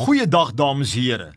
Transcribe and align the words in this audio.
Goeiedag 0.00 0.54
dames 0.56 0.94
en 0.96 1.02
here. 1.02 1.32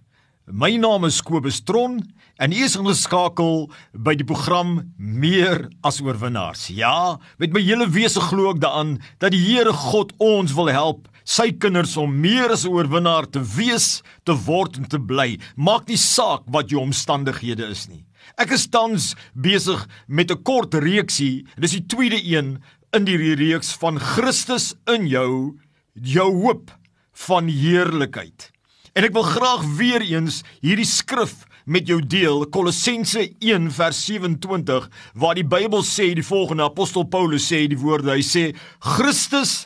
My 0.47 0.77
naam 0.79 1.03
is 1.03 1.17
Kobus 1.19 1.57
Tron 1.67 1.97
en 2.39 2.53
u 2.55 2.59
is 2.63 2.77
ingeskakel 2.79 3.65
by 3.91 4.13
die 4.15 4.23
program 4.23 4.77
Meer 4.95 5.65
as 5.83 5.97
oorwinnaars. 5.99 6.69
Ja, 6.71 7.17
met 7.43 7.51
my 7.51 7.59
hele 7.59 7.89
wese 7.91 8.23
glo 8.23 8.53
ek 8.53 8.61
daaraan 8.63 8.93
dat 9.19 9.33
die 9.35 9.41
Here 9.41 9.73
God 9.75 10.13
ons 10.23 10.53
wil 10.55 10.71
help 10.71 11.09
sy 11.27 11.49
kinders 11.51 11.97
om 11.99 12.13
meer 12.23 12.53
as 12.55 12.63
'n 12.63 12.71
oorwinnaar 12.71 13.27
te 13.27 13.41
wees, 13.43 13.99
te 14.23 14.31
word 14.31 14.77
en 14.79 14.87
te 14.87 14.99
bly. 14.99 15.39
Maak 15.57 15.89
nie 15.89 15.99
saak 15.99 16.47
wat 16.47 16.71
jou 16.71 16.79
omstandighede 16.79 17.67
is 17.67 17.89
nie. 17.89 18.05
Ek 18.39 18.51
is 18.51 18.67
tans 18.67 19.15
besig 19.35 19.87
met 20.07 20.31
'n 20.31 20.41
kort 20.43 20.73
reeksie. 20.73 21.43
Dis 21.59 21.75
die 21.75 21.85
tweede 21.85 22.23
een 22.23 22.63
in 22.93 23.03
die 23.03 23.35
reeks 23.35 23.73
van 23.73 23.99
Christus 23.99 24.73
in 24.87 25.07
jou, 25.07 25.59
jou 25.99 26.31
hoop 26.31 26.71
van 27.11 27.47
heerlikheid. 27.47 28.52
En 28.93 29.07
ek 29.07 29.13
wil 29.15 29.25
graag 29.25 29.63
weer 29.79 30.03
eens 30.05 30.43
hierdie 30.61 30.85
skrif 30.85 31.47
met 31.65 31.87
jou 31.89 31.97
deel 31.97 32.43
Kolossense 32.53 33.23
1 33.41 33.71
vers 33.73 34.01
27 34.05 34.85
waar 35.17 35.39
die 35.39 35.45
Bybel 35.49 35.81
sê 35.87 36.11
die 36.13 36.25
volgende 36.25 36.67
apostel 36.67 37.07
Paulus 37.09 37.47
sê 37.49 37.63
die 37.71 37.79
woorde 37.81 38.13
hy 38.13 38.21
sê 38.21 38.43
Christus 38.85 39.63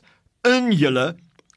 in 0.47 0.71
julle 0.71 1.09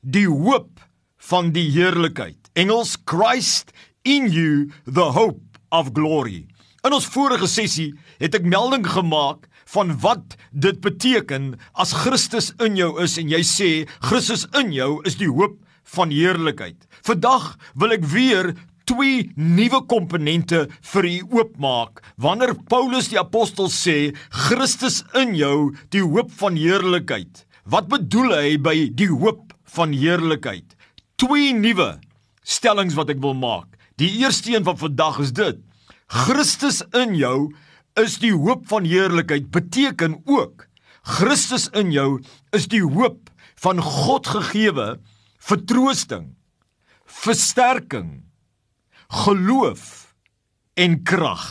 die 0.03 0.27
hoop 0.27 0.83
van 1.31 1.53
die 1.55 1.69
heerlikheid. 1.71 2.51
Engels 2.59 2.97
Christ 3.07 3.71
in 4.03 4.27
you 4.35 4.73
the 4.83 5.13
hope 5.15 5.63
of 5.71 5.95
glory. 5.95 6.49
In 6.83 6.97
ons 6.97 7.07
vorige 7.07 7.47
sessie 7.47 7.93
het 8.19 8.35
ek 8.35 8.51
melding 8.51 8.83
gemaak 8.83 9.47
van 9.77 9.95
wat 10.03 10.35
dit 10.51 10.83
beteken 10.83 11.53
as 11.79 11.95
Christus 12.03 12.51
in 12.59 12.75
jou 12.81 12.97
is 12.99 13.15
en 13.21 13.31
jy 13.31 13.45
sê 13.47 13.73
Christus 14.03 14.49
in 14.59 14.75
jou 14.75 14.97
is 15.07 15.21
die 15.23 15.31
hoop 15.31 15.61
van 15.95 16.13
heerlikheid. 16.15 16.87
Vandag 17.07 17.55
wil 17.79 17.95
ek 17.97 18.05
weer 18.13 18.53
twee 18.91 19.29
nuwe 19.37 19.83
komponente 19.91 20.65
vir 20.93 21.07
u 21.07 21.17
oopmaak. 21.39 22.03
Wanneer 22.21 22.57
Paulus 22.71 23.11
die 23.13 23.21
apostel 23.21 23.71
sê 23.71 24.13
Christus 24.49 25.03
in 25.19 25.37
jou, 25.39 25.73
die 25.95 26.03
hoop 26.03 26.33
van 26.41 26.59
heerlikheid. 26.59 27.45
Wat 27.71 27.91
bedoel 27.91 28.35
hy 28.35 28.55
by 28.63 28.77
die 28.99 29.11
hoop 29.11 29.55
van 29.77 29.95
heerlikheid? 29.95 30.77
Twee 31.21 31.53
nuwe 31.55 31.99
stellings 32.43 32.97
wat 32.99 33.13
ek 33.13 33.21
wil 33.23 33.37
maak. 33.39 33.69
Die 34.01 34.11
eerste 34.23 34.55
een 34.55 34.65
van 34.67 34.79
vandag 34.81 35.21
is 35.23 35.35
dit: 35.37 35.61
Christus 36.09 36.81
in 36.97 37.15
jou 37.19 37.53
is 38.01 38.17
die 38.23 38.33
hoop 38.35 38.65
van 38.71 38.87
heerlikheid 38.89 39.51
beteken 39.53 40.23
ook 40.27 40.71
Christus 41.03 41.69
in 41.73 41.93
jou 41.95 42.21
is 42.57 42.69
die 42.69 42.83
hoop 42.85 43.31
van 43.61 43.81
God 43.81 44.29
gegeewe 44.29 44.99
vertroosting, 45.41 46.35
versterking, 47.05 48.23
geloof 49.25 50.15
en 50.75 51.03
krag. 51.03 51.45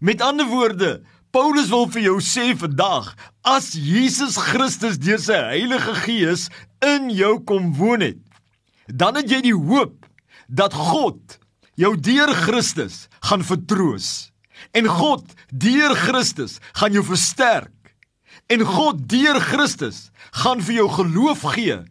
Met 0.00 0.22
ander 0.22 0.46
woorde, 0.46 1.02
Paulus 1.30 1.68
wil 1.68 1.88
vir 1.92 2.06
jou 2.06 2.16
sê 2.24 2.54
vandag, 2.56 3.10
as 3.44 3.74
Jesus 3.74 4.38
Christus 4.48 4.96
deur 5.02 5.20
sy 5.20 5.36
Heilige 5.50 5.94
Gees 6.06 6.46
in 6.84 7.10
jou 7.12 7.36
kom 7.44 7.74
woon 7.76 8.04
het, 8.06 8.22
dan 8.88 9.18
het 9.18 9.28
jy 9.28 9.42
die 9.50 9.56
hoop 9.56 10.06
dat 10.48 10.72
God 10.72 11.36
jou 11.78 11.92
deur 12.00 12.32
Christus 12.46 13.06
gaan 13.28 13.44
vertroos. 13.44 14.30
En 14.74 14.88
God 14.88 15.28
deur 15.52 15.94
Christus 15.94 16.56
gaan 16.80 16.96
jou 16.96 17.04
versterk. 17.06 17.74
En 18.48 18.64
God 18.64 19.04
deur 19.10 19.38
Christus 19.44 20.08
gaan 20.40 20.64
vir 20.64 20.80
jou 20.80 20.88
geloof 20.96 21.44
gee 21.54 21.82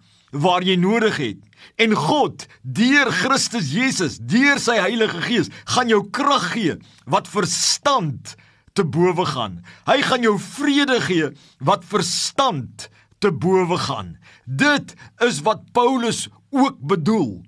waar 0.42 0.66
jy 0.66 0.78
nodig 0.80 1.18
het. 1.22 1.42
En 1.78 1.94
God, 1.98 2.46
deur 2.62 3.12
Christus 3.12 3.72
Jesus, 3.74 4.18
deur 4.22 4.60
sy 4.62 4.78
Heilige 4.80 5.22
Gees, 5.26 5.50
gaan 5.70 5.92
jou 5.92 6.04
krag 6.14 6.52
gee 6.54 6.78
wat 7.06 7.30
verstand 7.30 8.36
te 8.78 8.86
bowe 8.86 9.26
gaan. 9.26 9.62
Hy 9.90 10.00
gaan 10.06 10.26
jou 10.26 10.36
vrede 10.42 11.00
gee 11.06 11.32
wat 11.66 11.86
verstand 11.90 12.90
te 13.22 13.32
bowe 13.34 13.78
gaan. 13.88 14.16
Dit 14.46 14.94
is 15.26 15.42
wat 15.46 15.66
Paulus 15.74 16.28
ook 16.54 16.78
bedoel. 16.80 17.42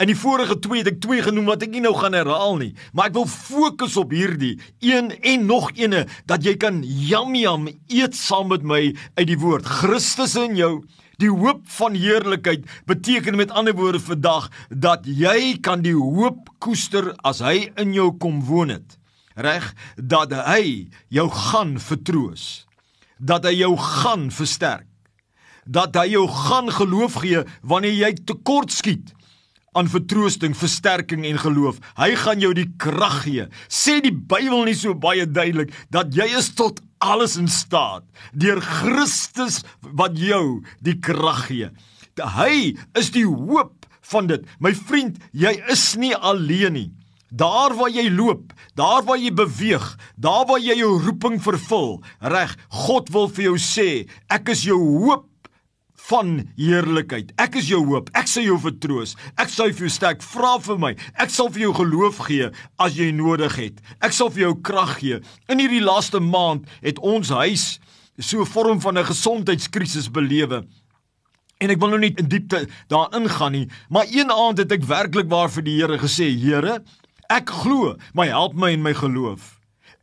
In 0.00 0.08
die 0.08 0.16
vorige 0.16 0.56
twee 0.64 0.80
het 0.80 0.94
ek 0.94 1.00
twee 1.04 1.20
genoem 1.20 1.50
wat 1.50 1.66
ek 1.66 1.74
nie 1.74 1.82
nou 1.84 1.92
gaan 1.92 2.14
herhaal 2.16 2.54
nie, 2.56 2.70
maar 2.96 3.10
ek 3.10 3.18
wil 3.18 3.26
fokus 3.28 3.98
op 4.00 4.14
hierdie 4.16 4.54
een 4.80 5.10
en 5.12 5.44
nog 5.44 5.66
eene 5.76 6.06
dat 6.30 6.46
jy 6.46 6.54
kan 6.56 6.78
jam 6.80 7.36
eet 7.36 8.16
saam 8.16 8.48
met 8.48 8.64
my 8.64 8.80
uit 9.18 9.26
die 9.28 9.36
woord 9.36 9.68
Christus 9.68 10.38
in 10.40 10.56
jou 10.56 10.72
Die 11.20 11.28
hoop 11.28 11.66
van 11.76 11.98
heerlikheid 12.00 12.64
beteken 12.88 13.36
met 13.36 13.50
ander 13.52 13.76
woorde 13.76 14.00
vandag 14.00 14.46
dat 14.72 15.04
jy 15.04 15.58
kan 15.60 15.82
die 15.84 15.92
hoop 15.92 16.48
koester 16.64 17.10
as 17.20 17.42
hy 17.44 17.68
in 17.76 17.92
jou 17.92 18.08
kom 18.16 18.40
woon 18.48 18.72
het. 18.72 18.96
Reg 19.36 19.68
dat 20.00 20.32
hy 20.32 20.88
jou 21.12 21.28
gaan 21.28 21.76
vertroos. 21.76 22.64
Dat 23.20 23.44
hy 23.44 23.58
jou 23.58 23.74
gaan 23.76 24.30
versterk. 24.32 24.88
Dat 25.68 25.92
hy 26.00 26.14
jou 26.14 26.24
gaan 26.24 26.72
geloof 26.72 27.20
gee 27.20 27.44
wanneer 27.60 27.98
jy 28.00 28.14
tekort 28.24 28.72
skiet 28.72 29.12
aan 29.72 29.88
vertroosting, 29.88 30.56
versterking 30.56 31.24
en 31.26 31.38
geloof. 31.38 31.78
Hy 31.98 32.14
gaan 32.18 32.42
jou 32.42 32.52
die 32.56 32.68
krag 32.80 33.22
gee. 33.26 33.46
Sê 33.70 34.00
die 34.02 34.14
Bybel 34.14 34.64
nie 34.66 34.76
so 34.78 34.96
baie 34.98 35.26
duidelik 35.26 35.74
dat 35.94 36.14
jy 36.16 36.26
is 36.38 36.50
tot 36.58 36.80
alles 37.00 37.36
in 37.40 37.48
staat 37.48 38.04
deur 38.36 38.60
Christus 38.60 39.62
wat 39.96 40.18
jou 40.18 40.60
die 40.84 40.98
krag 41.00 41.46
gee. 41.48 41.70
Hy 42.20 42.74
is 42.98 43.12
die 43.14 43.24
hoop 43.24 43.86
van 44.10 44.26
dit. 44.28 44.42
My 44.58 44.74
vriend, 44.74 45.20
jy 45.32 45.54
is 45.72 45.94
nie 46.00 46.12
alleen 46.16 46.76
nie. 46.76 46.88
Daar 47.30 47.76
waar 47.78 47.92
jy 47.94 48.08
loop, 48.10 48.50
daar 48.74 49.04
waar 49.06 49.20
jy 49.22 49.30
beweeg, 49.30 49.84
daar 50.18 50.48
waar 50.50 50.58
jy 50.58 50.74
jou 50.80 50.96
roeping 50.98 51.38
vervul, 51.38 52.00
reg, 52.18 52.56
God 52.74 53.12
wil 53.14 53.30
vir 53.30 53.52
jou 53.52 53.58
sê, 53.62 53.90
ek 54.26 54.50
is 54.50 54.64
jou 54.66 54.80
hoop 55.04 55.29
van 56.08 56.48
heerlikheid. 56.56 57.32
Ek 57.40 57.58
is 57.60 57.68
jou 57.70 57.82
hoop. 57.86 58.10
Ek 58.18 58.28
sal 58.30 58.46
jou 58.46 58.58
vertroos. 58.58 59.16
Ek 59.40 59.52
sal 59.52 59.70
vir 59.74 59.86
jou 59.86 59.92
sterk 59.92 60.24
vra 60.24 60.56
vir 60.62 60.80
my. 60.80 60.94
Ek 61.20 61.30
sal 61.30 61.50
vir 61.52 61.68
jou 61.68 61.74
geloof 61.82 62.24
gee 62.26 62.50
as 62.80 62.96
jy 62.98 63.10
nodig 63.12 63.56
het. 63.60 63.80
Ek 64.00 64.16
sal 64.16 64.32
vir 64.34 64.48
jou 64.48 64.54
krag 64.64 64.98
gee. 64.98 65.20
In 65.48 65.62
hierdie 65.62 65.84
laaste 65.84 66.20
maand 66.20 66.68
het 66.80 66.98
ons 66.98 67.30
huis 67.30 67.78
so 68.18 68.40
'n 68.40 68.46
vorm 68.46 68.80
van 68.80 68.98
'n 68.98 69.04
gesondheidskrisis 69.04 70.10
belewe. 70.10 70.64
En 71.60 71.70
ek 71.70 71.78
wil 71.78 71.88
nou 71.88 71.98
nie 71.98 72.14
in 72.16 72.28
diepte 72.28 72.68
daarin 72.88 73.28
gaan 73.28 73.52
nie, 73.52 73.68
maar 73.88 74.06
een 74.08 74.30
aand 74.30 74.58
het 74.58 74.72
ek 74.72 74.84
werklik 74.84 75.28
waar 75.28 75.50
vir 75.50 75.62
die 75.62 75.76
Here 75.76 75.98
gesê, 75.98 76.32
Here, 76.32 76.82
ek 77.28 77.50
glo, 77.50 77.96
maar 78.14 78.26
help 78.26 78.54
my 78.54 78.70
in 78.72 78.82
my 78.82 78.94
geloof. 78.94 79.59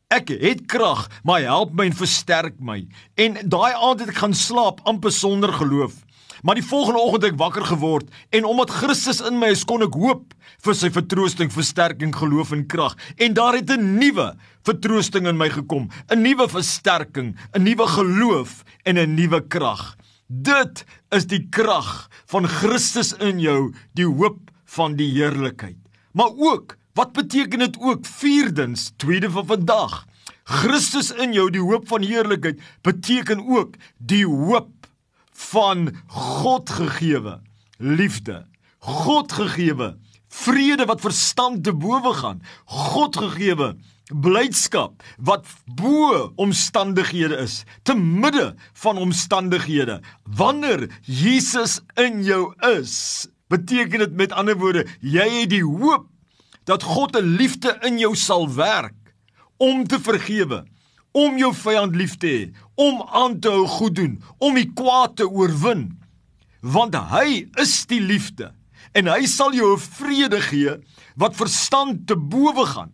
Ek 0.07 0.29
het 0.31 0.61
krag, 0.71 1.01
maar 1.27 1.41
help 1.43 1.73
my 1.75 1.89
en 1.89 1.95
versterk 1.99 2.61
my. 2.63 2.77
En 3.19 3.33
daai 3.43 3.73
aand 3.75 4.05
het 4.05 4.13
ek 4.13 4.21
gaan 4.21 4.35
slaap 4.39 4.79
amper 4.87 5.11
sonder 5.11 5.51
geloof. 5.51 5.97
Maar 6.47 6.55
die 6.55 6.63
volgende 6.63 7.01
oggend 7.01 7.25
het 7.25 7.33
ek 7.33 7.41
wakker 7.41 7.65
geword 7.67 8.13
en 8.31 8.47
omdat 8.47 8.71
Christus 8.71 9.19
in 9.19 9.35
my 9.41 9.49
is, 9.51 9.65
kon 9.67 9.83
ek 9.83 9.97
hoop 9.99 10.31
vir 10.63 10.77
sy 10.79 10.87
vertroosting, 10.95 11.51
versterking, 11.51 12.15
geloof 12.15 12.55
en 12.55 12.63
krag. 12.71 12.95
En 13.19 13.35
daar 13.35 13.59
het 13.59 13.73
'n 13.75 13.99
nuwe 13.99 14.29
vertroosting 14.63 15.27
in 15.27 15.37
my 15.37 15.49
gekom, 15.49 15.89
'n 16.07 16.21
nuwe 16.21 16.47
versterking, 16.47 17.35
'n 17.51 17.63
nuwe 17.63 17.87
geloof 17.87 18.63
en 18.85 18.95
'n 18.97 19.15
nuwe 19.15 19.41
krag. 19.47 19.97
Dit 20.27 20.85
is 21.11 21.27
die 21.27 21.47
krag 21.49 22.07
van 22.27 22.47
Christus 22.47 23.11
in 23.13 23.39
jou, 23.39 23.73
die 23.93 24.07
hoop 24.07 24.39
van 24.65 24.95
die 24.95 25.11
heerlikheid. 25.11 25.77
Maar 26.13 26.31
ook 26.31 26.77
Wat 26.97 27.13
beteken 27.13 27.59
dit 27.59 27.75
ook 27.79 28.05
vierdens, 28.05 28.91
tweede 28.97 29.29
van 29.29 29.45
vandag? 29.45 30.05
Christus 30.43 31.11
in 31.11 31.33
jou, 31.35 31.49
die 31.53 31.61
hoop 31.61 31.85
van 31.87 32.01
heerlikheid, 32.01 32.61
beteken 32.81 33.43
ook 33.45 33.75
die 33.97 34.25
hoop 34.25 34.87
van 35.31 35.91
God 36.07 36.69
gegeewe 36.73 37.35
liefde. 37.77 38.47
God 38.81 39.31
gegeewe 39.31 39.91
vrede 40.27 40.87
wat 40.89 41.05
verstand 41.05 41.63
te 41.63 41.73
bowe 41.73 42.15
gaan. 42.17 42.41
God 42.65 43.17
gegeewe 43.17 43.75
blydskap 44.09 45.03
wat 45.21 45.45
bo 45.65 46.31
omstandighede 46.35 47.37
is, 47.43 47.61
te 47.83 47.93
midde 47.93 48.55
van 48.73 48.97
omstandighede. 48.97 50.01
Wanneer 50.23 50.87
Jesus 51.01 51.81
in 51.93 52.23
jou 52.23 52.53
is, 52.79 53.27
beteken 53.53 54.07
dit 54.07 54.13
met 54.13 54.31
ander 54.31 54.57
woorde, 54.57 54.87
jy 55.01 55.27
het 55.43 55.51
die 55.53 55.65
hoop 55.65 56.07
dat 56.67 56.83
God 56.83 57.15
'n 57.15 57.37
liefde 57.39 57.77
in 57.81 57.97
jou 57.99 58.15
sal 58.15 58.45
werk 58.53 59.15
om 59.57 59.87
te 59.87 59.99
vergewe, 59.99 60.65
om 61.11 61.37
jou 61.37 61.53
vyand 61.53 61.95
lief 61.95 62.17
te 62.17 62.27
hê, 62.27 62.43
om 62.75 63.01
aan 63.01 63.39
te 63.39 63.49
hou 63.49 63.67
goed 63.67 63.95
doen, 63.95 64.21
om 64.37 64.53
die 64.53 64.71
kwaad 64.73 65.15
te 65.15 65.29
oorwin. 65.29 65.97
Want 66.61 66.95
hy 66.95 67.47
is 67.55 67.85
die 67.85 68.01
liefde 68.01 68.51
en 68.93 69.07
hy 69.07 69.25
sal 69.25 69.53
jou 69.53 69.73
'n 69.73 69.79
vrede 69.79 70.41
gee 70.41 70.77
wat 71.15 71.35
verstand 71.35 72.07
te 72.07 72.15
bowe 72.15 72.65
gaan. 72.65 72.91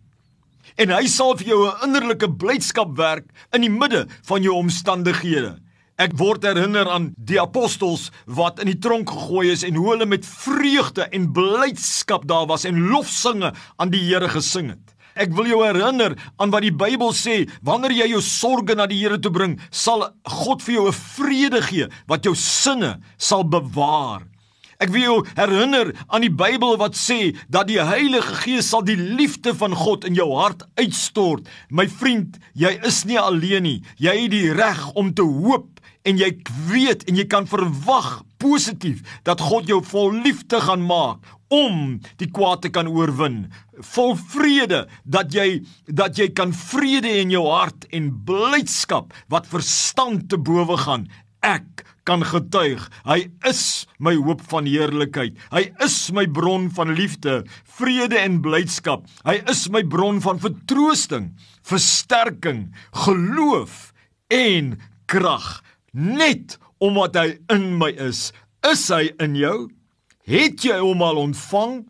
En 0.76 0.90
hy 0.90 1.06
sal 1.06 1.36
vir 1.36 1.46
jou 1.46 1.68
'n 1.68 1.82
innerlike 1.84 2.28
blydskap 2.28 2.96
werk 2.96 3.26
in 3.52 3.60
die 3.60 3.70
midde 3.70 4.06
van 4.22 4.42
jou 4.42 4.54
omstandighede. 4.54 5.58
Ek 5.94 6.16
word 6.18 6.42
herinner 6.42 6.88
aan 6.90 7.12
die 7.14 7.36
apostels 7.38 8.08
wat 8.26 8.58
in 8.58 8.66
die 8.66 8.80
tronk 8.82 9.12
gegooi 9.14 9.52
is 9.52 9.62
en 9.62 9.76
hoe 9.78 9.92
hulle 9.92 10.08
met 10.10 10.26
vreugde 10.26 11.06
en 11.14 11.28
blydskap 11.36 12.24
daar 12.26 12.48
was 12.50 12.66
en 12.66 12.80
lofsinge 12.90 13.52
aan 13.78 13.92
die 13.92 14.02
Here 14.02 14.26
gesing 14.32 14.72
het. 14.72 14.90
Ek 15.14 15.30
wil 15.38 15.46
jou 15.46 15.60
herinner 15.62 16.16
aan 16.42 16.50
wat 16.50 16.66
die 16.66 16.74
Bybel 16.74 17.14
sê, 17.14 17.44
wanneer 17.62 17.94
jy 17.94 18.08
jou 18.16 18.22
sorges 18.26 18.74
na 18.74 18.88
die 18.90 18.98
Here 19.04 19.20
toe 19.22 19.30
bring, 19.30 19.54
sal 19.70 20.08
God 20.42 20.66
vir 20.66 20.74
jou 20.74 20.88
'n 20.88 20.98
vrede 20.98 21.62
gee 21.62 21.86
wat 22.10 22.24
jou 22.26 22.34
sinne 22.34 22.98
sal 23.16 23.44
bewaar. 23.46 24.26
Ek 24.82 24.90
wil 24.94 25.04
jou 25.04 25.18
herinner 25.36 25.92
aan 26.08 26.24
die 26.26 26.32
Bybel 26.32 26.78
wat 26.80 26.98
sê 26.98 27.34
dat 27.52 27.68
die 27.70 27.80
Heilige 27.82 28.40
Gees 28.42 28.70
sal 28.72 28.84
die 28.86 28.98
liefde 28.98 29.54
van 29.54 29.76
God 29.78 30.06
in 30.08 30.18
jou 30.18 30.30
hart 30.38 30.66
uitstort. 30.80 31.48
My 31.70 31.86
vriend, 31.88 32.38
jy 32.54 32.74
is 32.86 33.04
nie 33.08 33.20
alleen 33.20 33.66
nie. 33.66 33.78
Jy 34.02 34.16
het 34.24 34.34
die 34.34 34.50
reg 34.56 34.90
om 34.98 35.14
te 35.14 35.26
hoop 35.26 35.74
en 36.04 36.20
jy 36.20 36.30
weet 36.68 37.06
en 37.08 37.18
jy 37.18 37.24
kan 37.30 37.48
verwag 37.48 38.20
positief 38.42 39.00
dat 39.24 39.40
God 39.40 39.70
jou 39.70 39.80
vol 39.84 40.12
liefde 40.24 40.60
gaan 40.60 40.84
maak 40.84 41.24
om 41.54 41.98
die 42.20 42.28
kwaad 42.34 42.64
te 42.64 42.70
kan 42.74 42.88
oorwin 42.90 43.44
vol 43.94 44.14
vrede 44.34 44.84
dat 45.04 45.32
jy 45.34 45.62
dat 45.86 46.18
jy 46.20 46.30
kan 46.36 46.52
vrede 46.56 47.10
in 47.22 47.32
jou 47.34 47.44
hart 47.48 47.86
en 47.94 48.12
blydskap 48.28 49.14
wat 49.32 49.48
verstand 49.50 50.28
te 50.32 50.40
bowe 50.40 50.76
gaan 50.84 51.08
ek 51.44 51.84
kan 52.08 52.24
getuig. 52.24 52.84
Hy 53.08 53.30
is 53.48 53.86
my 53.98 54.14
hoop 54.16 54.42
van 54.50 54.68
heerlikheid. 54.68 55.36
Hy 55.52 55.64
is 55.84 55.96
my 56.14 56.26
bron 56.28 56.68
van 56.76 56.92
liefde 56.96 57.42
vrede 57.78 58.20
en 58.20 58.40
blydskap. 58.44 59.08
Hy 59.24 59.40
is 59.50 59.66
my 59.72 59.82
bron 59.82 60.20
van 60.24 60.40
vertroosting 60.42 61.32
versterking 61.64 62.68
geloof 63.06 63.92
en 64.28 64.74
krag. 65.06 65.62
Net 65.92 66.58
omdat 66.78 67.16
hy 67.16 67.28
in 67.54 67.74
my 67.80 67.92
is 67.96 68.30
is 68.64 68.88
hy 68.92 69.10
in 69.20 69.36
jou. 69.36 69.68
Het 70.28 70.64
jy 70.64 70.78
hom 70.80 71.02
al 71.04 71.20
ontvang 71.20 71.82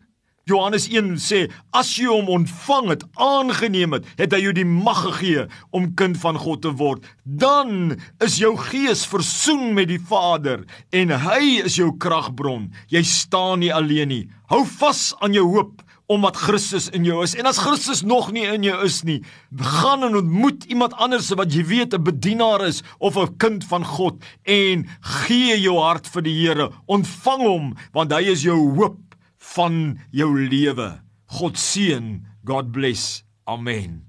Johannes 0.45 0.83
1 0.93 1.15
sê 1.17 1.39
as 1.73 1.87
jy 1.97 2.05
hom 2.05 2.27
ontvang 2.29 2.91
het, 2.91 3.03
aangeneem 3.17 3.95
het, 3.97 4.05
het 4.19 4.33
hy 4.35 4.43
jou 4.43 4.51
die 4.53 4.67
mag 4.69 4.99
gegee 5.01 5.47
om 5.73 5.87
kind 5.97 6.19
van 6.21 6.37
God 6.37 6.61
te 6.61 6.73
word. 6.77 7.07
Dan 7.25 7.95
is 8.21 8.35
jou 8.37 8.51
gees 8.67 9.07
versoen 9.09 9.71
met 9.73 9.89
die 9.89 9.97
Vader 9.97 10.61
en 10.93 11.15
hy 11.23 11.63
is 11.65 11.79
jou 11.79 11.89
kragbron. 11.97 12.67
Jy 12.93 13.01
staan 13.09 13.63
nie 13.65 13.71
alleen 13.73 14.13
nie. 14.13 14.21
Hou 14.53 14.61
vas 14.77 15.15
aan 15.25 15.33
jou 15.33 15.47
hoop 15.49 15.81
omdat 16.13 16.37
Christus 16.37 16.91
in 16.93 17.01
jou 17.07 17.23
is. 17.25 17.33
En 17.33 17.49
as 17.49 17.57
Christus 17.57 18.03
nog 18.05 18.29
nie 18.29 18.45
in 18.45 18.67
jou 18.67 18.75
is 18.85 18.99
nie, 19.07 19.23
gaan 19.57 20.05
en 20.05 20.19
ontmoet 20.19 20.67
iemand 20.69 20.93
anders 21.01 21.31
wat 21.33 21.49
jy 21.53 21.65
weet 21.65 21.97
'n 21.97 22.03
bedienaar 22.05 22.61
is 22.67 22.83
of 22.99 23.17
'n 23.17 23.37
kind 23.37 23.65
van 23.65 23.85
God 23.85 24.21
en 24.43 24.85
gee 25.01 25.57
jou 25.57 25.79
hart 25.81 26.07
vir 26.07 26.21
die 26.21 26.37
Here. 26.45 26.69
Ontvang 26.85 27.41
hom 27.41 27.73
want 27.93 28.11
hy 28.11 28.21
is 28.29 28.43
jou 28.43 28.75
hoop 28.77 29.04
van 29.53 29.99
jou 30.11 30.31
lewe. 30.49 30.89
God 31.37 31.57
seën. 31.57 32.25
God 32.45 32.71
bless. 32.71 33.23
Amen. 33.45 34.05